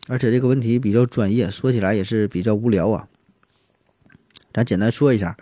[0.07, 3.09] 而且这个问题比较专业，说起来也是比较无聊啊。
[4.53, 5.37] 咱简单说一下，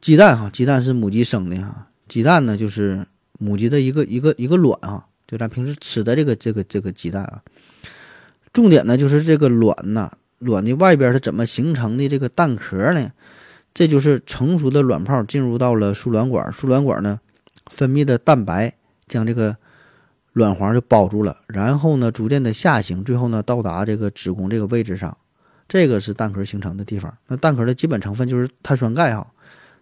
[0.00, 1.88] 鸡蛋哈，鸡蛋是母鸡生的哈。
[2.06, 3.06] 鸡蛋呢，就是
[3.38, 7.42] 母鸡的一个一个一个卵啊，就咱平时吃的这个这个这个鸡蛋啊。
[8.52, 13.12] 重点呢，就是这个卵呐，卵的外边是怎么形成的这个蛋壳呢？
[13.74, 17.20] 这就是成熟的卵泡进入到了输卵管，输卵管呢
[17.66, 18.74] 分泌的蛋白
[19.06, 19.56] 将这个
[20.32, 25.16] 卵黄就包住了，然后呢逐渐的下行，最后呢到达这个子宫这个位置上。
[25.68, 27.14] 这个是蛋壳形成的地方。
[27.26, 29.26] 那蛋壳的基本成分就是碳酸钙哈。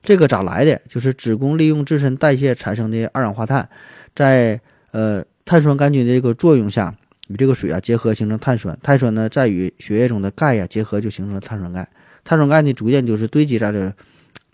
[0.06, 0.80] 这个咋来的？
[0.88, 3.68] 就是子宫利用自身代谢产生的二氧化碳，
[4.14, 4.60] 在
[4.92, 6.94] 呃碳酸杆菌的这个作用下，
[7.26, 8.78] 与这个水啊结合形成碳酸。
[8.82, 11.88] 碳酸呢再与血液中的钙呀结合，就形成了碳酸钙。
[12.24, 13.92] 碳酸钙呢逐渐就是堆积在这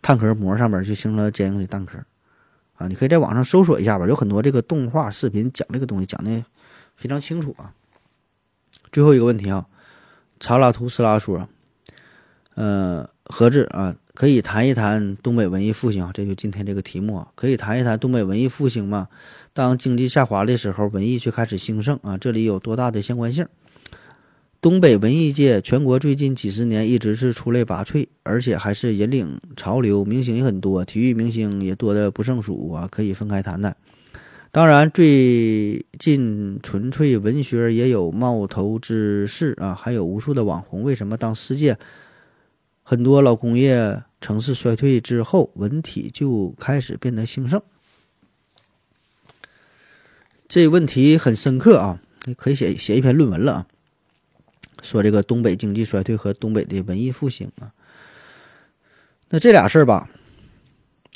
[0.01, 1.99] 蛋壳膜上面，就形成了坚硬的蛋壳。
[2.75, 6.45] 啊，你可以在网上搜索一下吧，有很多这个动画视频讲这个东西，讲的
[6.97, 7.75] 非常清楚啊。
[8.91, 9.67] 最后一个问题啊。
[10.45, 11.49] 查拉图斯拉说
[12.57, 19.09] ：“呃，何志啊，可以谈一谈东北文艺复兴啊，这就今天这个题目啊，可以谈一谈东北文艺复兴吗？
[19.53, 23.47] 当经济下滑的时候，文艺却开始兴盛啊，这里有多大的相关性？
[24.61, 33.75] 东北文艺界全国最近几十年一直是出类拔萃，而且还是引领潮流，明星也很多，体育明星也多的不胜数啊，可以分开谈谈。”
[34.53, 40.83] 当然，最近纯粹文学也有冒头之势啊，还有无数的网红。
[40.83, 41.79] 为什么当世界
[42.83, 47.63] 很多老工业城市衰退之后，文体就开始变得兴盛？
[50.49, 52.01] 这问题很深刻啊，
[52.37, 53.67] 可以写写一篇论文了啊。
[54.83, 57.73] 说这个东北经济衰退和东北的文艺复兴啊，
[59.31, 60.11] 那这俩事儿吧，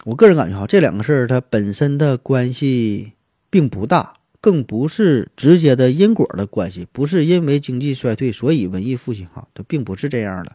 [0.05, 3.13] 我个人感觉哈，这两个事儿它本身的关系。
[3.49, 10.53] 并不大，更不是直接的因果的关系，不是因为经济衰退所以文艺复兴哈，它并不是这样的。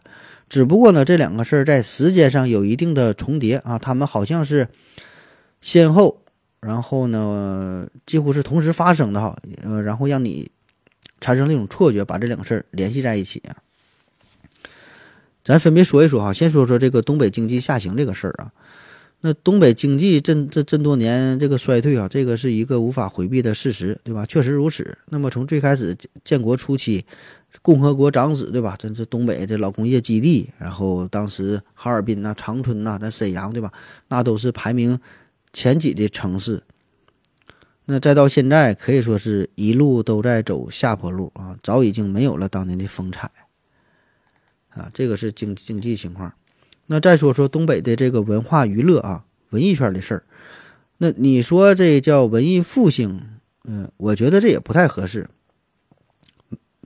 [0.48, 4.68] 只不过呢，这两个事儿在时间上有一定的重叠啊，他们好像是
[5.60, 6.22] 先后，
[6.60, 10.50] 然后呢几乎是同时发生的哈，呃，然后让你
[11.20, 13.42] 产生那种错觉，把这两个事儿联系在一起。
[15.44, 18.52] 咱分别说一说哈，先说说这个东北经济下行这个事儿啊。
[19.24, 24.26] 那东北经济这这这多年这个衰退啊，这个是一个无法回避的事实，对吧？
[24.26, 24.98] 确实如此。
[25.10, 27.04] 那么从最开始建国初期，
[27.62, 28.74] 共和国长子，对吧？
[28.76, 33.72] 这这东北这老工业基地，然后当时哈尔滨呐、长春呐、咱沈阳，对吧？
[34.08, 34.98] 那都是排名
[35.52, 36.64] 前几的城市。
[37.84, 43.30] 那再到现在，可以说是一路都在走下坡路啊，早已经没有了当年的风采
[44.70, 44.90] 啊。
[44.92, 46.32] 这个是经经济情况。
[46.92, 50.24] 那再说说东北的这个文化娱乐啊，文艺圈的事儿。
[50.98, 53.18] 那你说这叫文艺复兴？
[53.64, 55.30] 嗯，我觉得这也不太合适。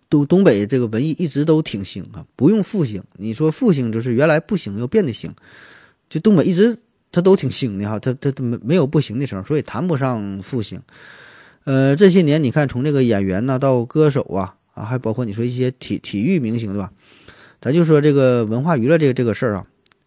[0.09, 3.03] 东东北这个文艺一直都挺兴啊，不用复兴。
[3.17, 5.35] 你说复兴就是原来不行又变得兴，
[6.09, 6.79] 就东北一直
[7.11, 10.81] 它都挺兴的哈，它它它没没有不行的时候，所以谈不上复兴。
[11.65, 16.93] 呃，这些年你看，从这个演员呐到歌手啊啊，还包括你说一些体体育明星对吧？
[17.61, 19.67] 咱就说这个文化娱乐这个这个事儿啊。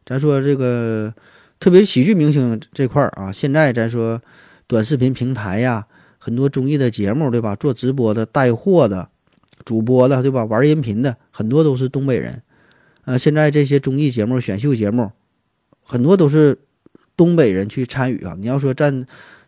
[0.09, 1.13] 咱说这个，
[1.59, 4.19] 特别喜剧明星这块儿啊，现在咱说
[4.65, 5.85] 短视频平台呀，
[6.17, 7.55] 很多综艺的节目，对吧？
[7.55, 9.09] 做直播的、带货的、
[9.63, 10.43] 主播的，对吧？
[10.45, 12.41] 玩音频的，很多都是东北人。
[13.05, 15.11] 呃，现在这些综艺节目、选秀节目，
[15.83, 16.57] 很多都是
[17.15, 18.35] 东北人去参与啊。
[18.39, 19.05] 你要说占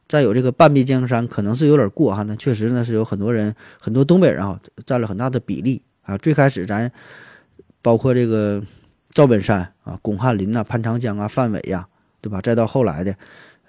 [0.07, 2.21] 占有这个半壁江山，可能是有点过哈。
[2.21, 6.15] 那确实呢，是有很多人，很多东北人啊，占了很大的比例啊。
[6.19, 6.91] 最开始咱
[7.81, 8.61] 包括这个。
[9.13, 11.87] 赵本山啊，巩汉林呐，潘长江啊，范伟呀，
[12.21, 12.39] 对吧？
[12.41, 13.15] 再到后来的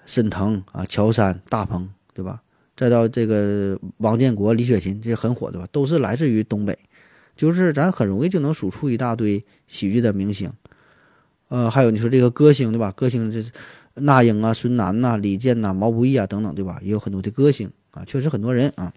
[0.05, 2.41] 沈腾啊，乔杉、大鹏，对吧？
[2.75, 6.77] 再到这个王建国、李雪琴，这些很火的吧，都是来自于东北。
[7.35, 10.51] 就是咱很容易就能数出一大堆喜剧的明星。
[11.49, 12.91] 呃，还有你说这个歌星，对吧？
[12.91, 13.43] 歌星这
[13.95, 16.79] 那英啊、孙楠呐、李健呐、毛不易啊等等，对吧？
[16.81, 18.93] 也有很多的歌星啊，确实很多人啊。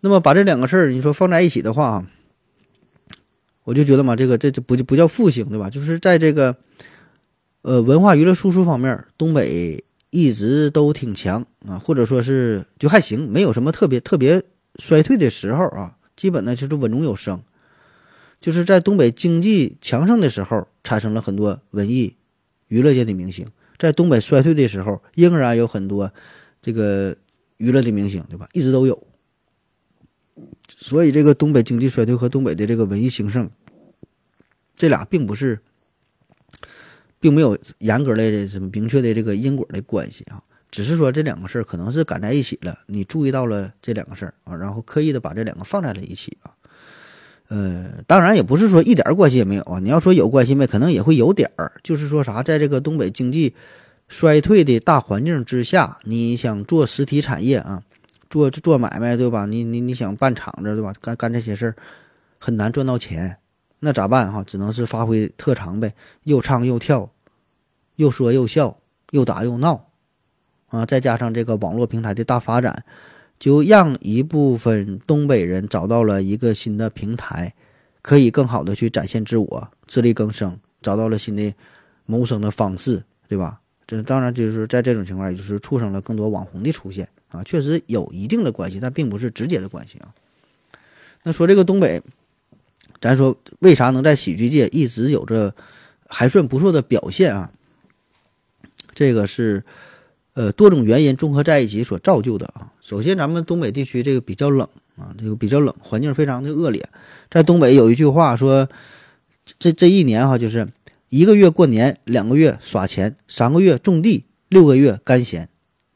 [0.00, 2.06] 那么把这两个事儿你说放在一起的话。
[3.66, 5.68] 我就觉得嘛，这个这这不就不叫复兴对吧？
[5.68, 6.56] 就是在这个，
[7.62, 14.40] 呃，文化娱乐输出方面，东北一直都挺强啊，或者说是就还行，没有什么特别特别
[14.76, 17.42] 衰退的时候啊，基本呢就是稳中有升。
[18.40, 22.14] 就是在东北经济强盛的时候，产生了很多文艺
[22.68, 23.46] 娱乐界的明星；
[23.78, 26.12] 在东北衰退的时候，仍然有很多
[26.62, 27.16] 这个
[27.56, 28.48] 娱乐的明星，对吧？
[28.52, 29.02] 一直都有。
[30.78, 33.48] 所以，这个东北经济衰退和东北的这个文艺兴盛，
[34.74, 35.60] 这俩并不是，
[37.18, 46.52] 并没有严格的什么明确的这个因果的关系啊，只是说这两个事儿可能是赶在一起了，你注意到了这两个事儿啊，然后刻意的把这两个放在了一起啊。
[47.48, 53.54] 呃，当然也不是说一点关系也没有啊，你要说有关系没，可能也会有点儿，就是说啥，在这个东北经济
[54.08, 57.82] 衰退的大环境之下，你想做实体产业啊。
[58.28, 59.46] 做做买卖对吧？
[59.46, 60.92] 你你你想办厂子对吧？
[61.00, 61.76] 干干这些事儿
[62.38, 63.38] 很难赚到钱，
[63.80, 64.42] 那咋办哈？
[64.44, 67.10] 只能是发挥特长呗，又唱又跳，
[67.96, 68.78] 又说又笑，
[69.10, 69.88] 又打又闹，
[70.68, 72.84] 啊，再加上这个网络平台的大发展，
[73.38, 77.54] 就让一部分东北人找到了一个新的平台，
[78.02, 81.54] 可以更好的去展现自我，自力更生，找到了新的
[82.04, 83.60] 谋生的方式，对吧？
[83.86, 87.08] 这当然就是在这种情况，也就是促成了更多网红的出现。
[87.28, 90.14] 啊，确实有一定的关系，但并不是直接的关系啊。
[91.24, 92.00] 那说这个东北，
[93.00, 95.54] 咱说为啥能在喜剧界一直有着
[96.08, 97.50] 还算不错的表现啊？
[98.94, 99.64] 这个是
[100.34, 102.72] 呃多种原因综合在一起所造就的啊。
[102.80, 106.88] 首先，咱们东北地区这个比较冷啊，这个比较冷，环境非常的恶劣。
[107.28, 108.68] 在东北有一句话说，
[109.58, 110.68] 这这一年哈，就是
[111.08, 115.48] 一个月过年，两个月耍钱，三个月种地，六个月干闲。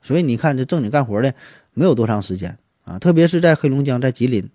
[0.02, 1.34] 所以你看，这正经干活的
[1.74, 4.48] 没有多长时间啊，特别是在黑龙江、在吉林，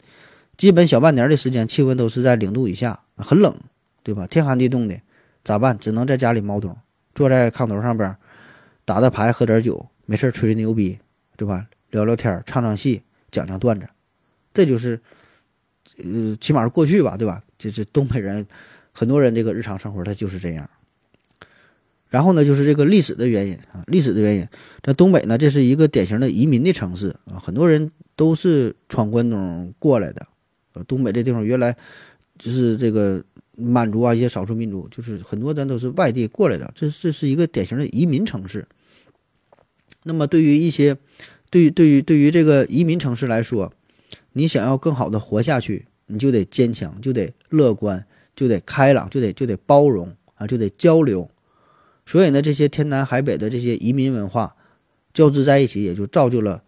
[0.58, 3.56] 基本小半年的时间，气温都是在零度以下，很冷，
[4.04, 4.26] 对吧？
[4.28, 5.00] 天寒地冻的，
[5.44, 5.78] 咋办？
[5.78, 6.76] 只能在家里猫冬，
[7.14, 8.16] 坐在炕头上边，
[8.84, 11.00] 打打牌，喝点酒，没事吹吹牛逼，
[11.38, 11.68] 对吧？
[11.92, 13.88] 聊聊天，唱唱戏，讲讲段子，
[14.54, 15.00] 这就是，
[15.98, 17.42] 呃，起码是过去吧，对吧？
[17.58, 18.46] 这这东北人，
[18.92, 20.70] 很多人这个日常生活他就是这样。
[22.10, 24.48] 然后呢，就是这个历史的原因啊，历史的原因，
[24.82, 30.28] 在东北呢，这是一个典型的移民的城市啊，很多人都是闯关东过来的。
[30.74, 31.76] 呃，东北这地方原来
[32.38, 33.24] 就是这个
[33.58, 38.68] 满族啊，一些少数民族，就是很多咱都是外地过来的，这这是一个典型的移民城市。
[40.04, 40.98] 那么，对于一些
[41.50, 43.74] 对于对于对于这个移民城市来说，
[44.34, 51.30] 你想要更好的活下去，你就得坚强，就得乐观，就得开朗，就得就得包容啊，就得交流。
[52.06, 54.56] 所以呢，这些天南海北的这些移民文化
[55.14, 56.64] 交织在一起，也就造就了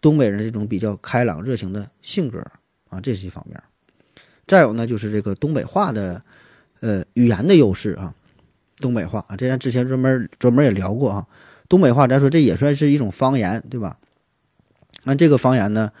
[0.00, 2.44] 东北人这种比较开朗热情的性格
[2.88, 3.62] 啊，这是一方面。
[4.46, 6.22] 再有呢，就是这个东北话的
[6.80, 8.14] 呃语言的优势啊，
[8.78, 11.26] 东北话啊，这咱之前专门专门也聊过啊。
[11.68, 13.98] 东北话，咱说这也算是一种方言，对吧？
[15.04, 15.92] 那这个方言呢，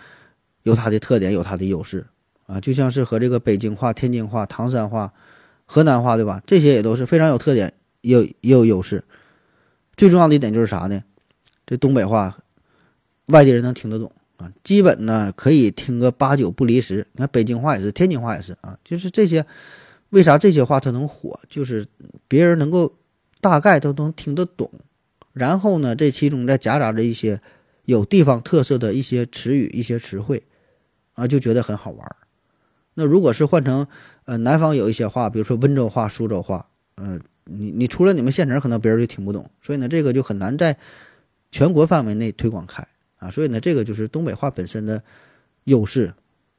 [0.64, 2.08] 有它的特点，有它的优势
[2.46, 5.14] 啊，就像是和这个北京话、天津话、唐山话、
[5.64, 6.42] 河南话，对吧？
[6.44, 7.72] 这些也都是非常有特点，
[8.02, 9.02] 也有也有优势。
[9.96, 11.02] 最重要的一点就是啥呢？
[11.64, 12.38] 这东北话，
[13.28, 17.06] 外地人能听得懂啊，基本呢可以听个八九不离十。
[17.12, 19.46] 你看北京话也是，天津话也是啊，就是这些。
[20.10, 21.40] 为啥这些话它能火？
[21.48, 21.86] 就是
[22.28, 22.98] 别人能够
[23.40, 24.70] 大概都能听得懂，
[25.32, 27.40] 然后呢，这其中再夹杂着一些
[27.86, 30.42] 有地方特色的一些词语、一些词汇，
[31.14, 32.16] 啊，就觉得很好玩。
[32.92, 33.86] 那如果是换成
[34.26, 37.18] 呃南方有一些话，比如说温州话、苏州话，呃，
[37.56, 40.76] 你你除了你们县城，可能别人就听不懂，所以呢，这个就很难在
[41.50, 42.86] 全国范围内推广开
[43.16, 43.30] 啊。
[43.30, 45.02] 所以呢，这个就是东北话本身的
[45.64, 46.14] 优势，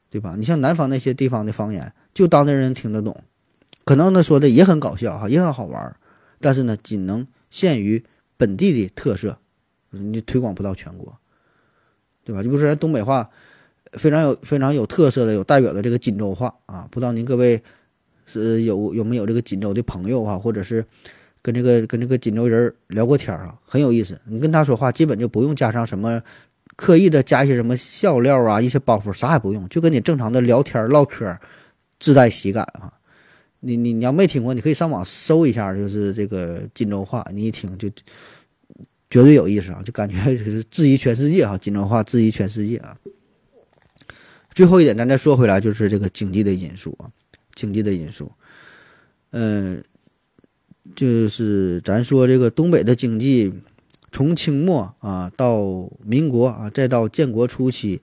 [0.09, 0.35] 对吧？
[0.37, 3.23] 你像南方那些地方的方言，就当地人听得懂。
[3.85, 5.95] 可能呢说的也很搞笑哈，也很好玩，
[6.39, 8.03] 但是呢，仅能限于
[8.37, 9.39] 本地的特色，
[9.89, 11.17] 你推广不到全国，
[12.23, 12.41] 对吧？
[12.41, 13.29] 就比如说东北话，
[13.91, 17.61] 非常有非常有特色的、有代表的这个锦州话啊，不知道您各位
[18.26, 20.86] 是有有没有这个锦州的朋友啊，或者是
[21.41, 24.19] 跟这个跟这个锦州人聊过天啊，很有意思。
[24.26, 26.21] 你跟他说话，基本就不用加上什么
[26.76, 31.38] 刻意的加一些什么笑料啊，一些包袱，啥也不用，就跟你正常的聊天唠嗑，
[31.99, 32.93] 自带喜感啊。
[33.59, 37.89] 你你你要没听过，你可以上网搜一下，就是这个锦州话，你一听就
[39.09, 42.97] 绝对有意思啊，就感觉是质疑全世界啊，锦州话质疑全世界啊。
[44.53, 47.09] 最后一点，咱再说回来，就是这个经济的因素啊，
[47.64, 48.34] 经济的因素，
[49.32, 49.82] 嗯，
[50.93, 53.53] 就是咱说这个东北的经济，
[54.11, 58.01] 从清末啊到民国啊，再到建国初期，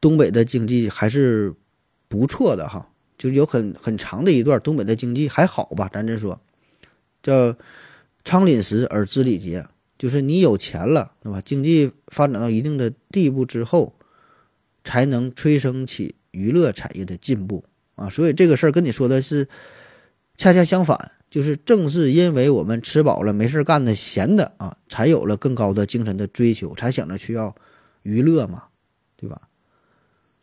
[0.00, 1.54] 东北的经济还是
[2.08, 2.88] 不错的哈。
[3.18, 5.90] 就有很很长的一段，东北的经济还好吧？
[5.92, 6.40] 咱这说，
[7.22, 7.54] 叫
[8.24, 9.66] “昌廪实而知礼节”，
[9.98, 11.42] 就是你有钱了，对吧？
[11.42, 13.94] 经济发展到一定的地步之后，
[14.82, 17.64] 才能催生起娱乐产业的进步
[17.96, 18.08] 啊。
[18.08, 19.48] 所以这个事儿跟你说的是
[20.36, 27.54] 恰恰相反，就是正是因为我们吃饱了没事干的闲的啊，才有了更高的精神的追求，才想着需要
[28.02, 28.64] 娱乐嘛，
[29.16, 29.42] 对吧？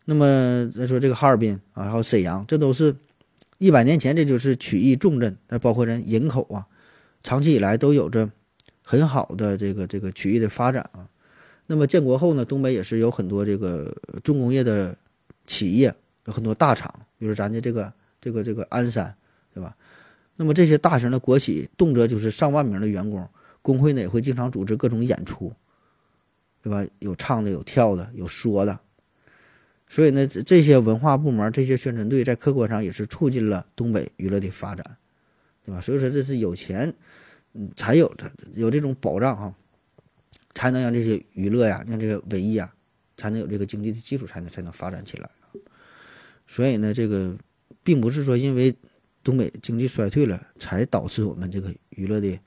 [0.05, 2.97] 那么再说这个哈尔滨啊，还有沈阳，这都是
[3.57, 5.37] 一百年前，这就是曲艺重镇。
[5.47, 6.67] 那包括人营口啊，
[7.23, 8.29] 长期以来都有着
[8.83, 11.07] 很好的这个这个曲艺的发展啊。
[11.67, 14.97] 那么建国后呢，东北也是有很多这个重工业的
[15.47, 15.95] 企业，
[16.25, 16.93] 有很多大厂，
[17.23, 19.15] 比如咱的这个这个这个鞍山，
[19.53, 19.77] 对吧？
[20.35, 23.29] 那么这些大型的国企，动辄就是上万名的员工，
[23.61, 25.53] 工会呢也会经常组织各种演出，
[26.61, 26.85] 对吧？
[26.99, 28.77] 有唱的，有跳的，有说的。
[29.87, 34.97] 所以呢，这些文化部门、这些宣传队在客观上也是促进了东北娱乐的发展，
[35.63, 35.79] 对吧？
[35.79, 36.93] 所以说，这是有钱，
[37.53, 39.55] 嗯，才有的有这种保障哈，
[40.53, 42.73] 才能让这些娱乐呀、让这个文艺啊，
[43.15, 45.29] 才能有这个经济的基础，才能才能发展起来。
[46.53, 47.35] 所以呢，这个
[47.83, 48.75] 并不是说因为
[49.23, 52.39] 东北经济衰退了，才导致我们这个娱乐的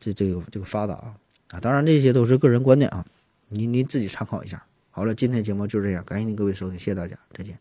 [0.00, 1.14] 这这个这个发达啊
[1.50, 1.60] 啊！
[1.60, 3.04] 当然，这些都是个人观点啊，
[3.50, 4.64] 您您自己参考一下。
[4.90, 7.58] 好了，今天节目就这样，感谢您各位收听，谢谢大家，再见。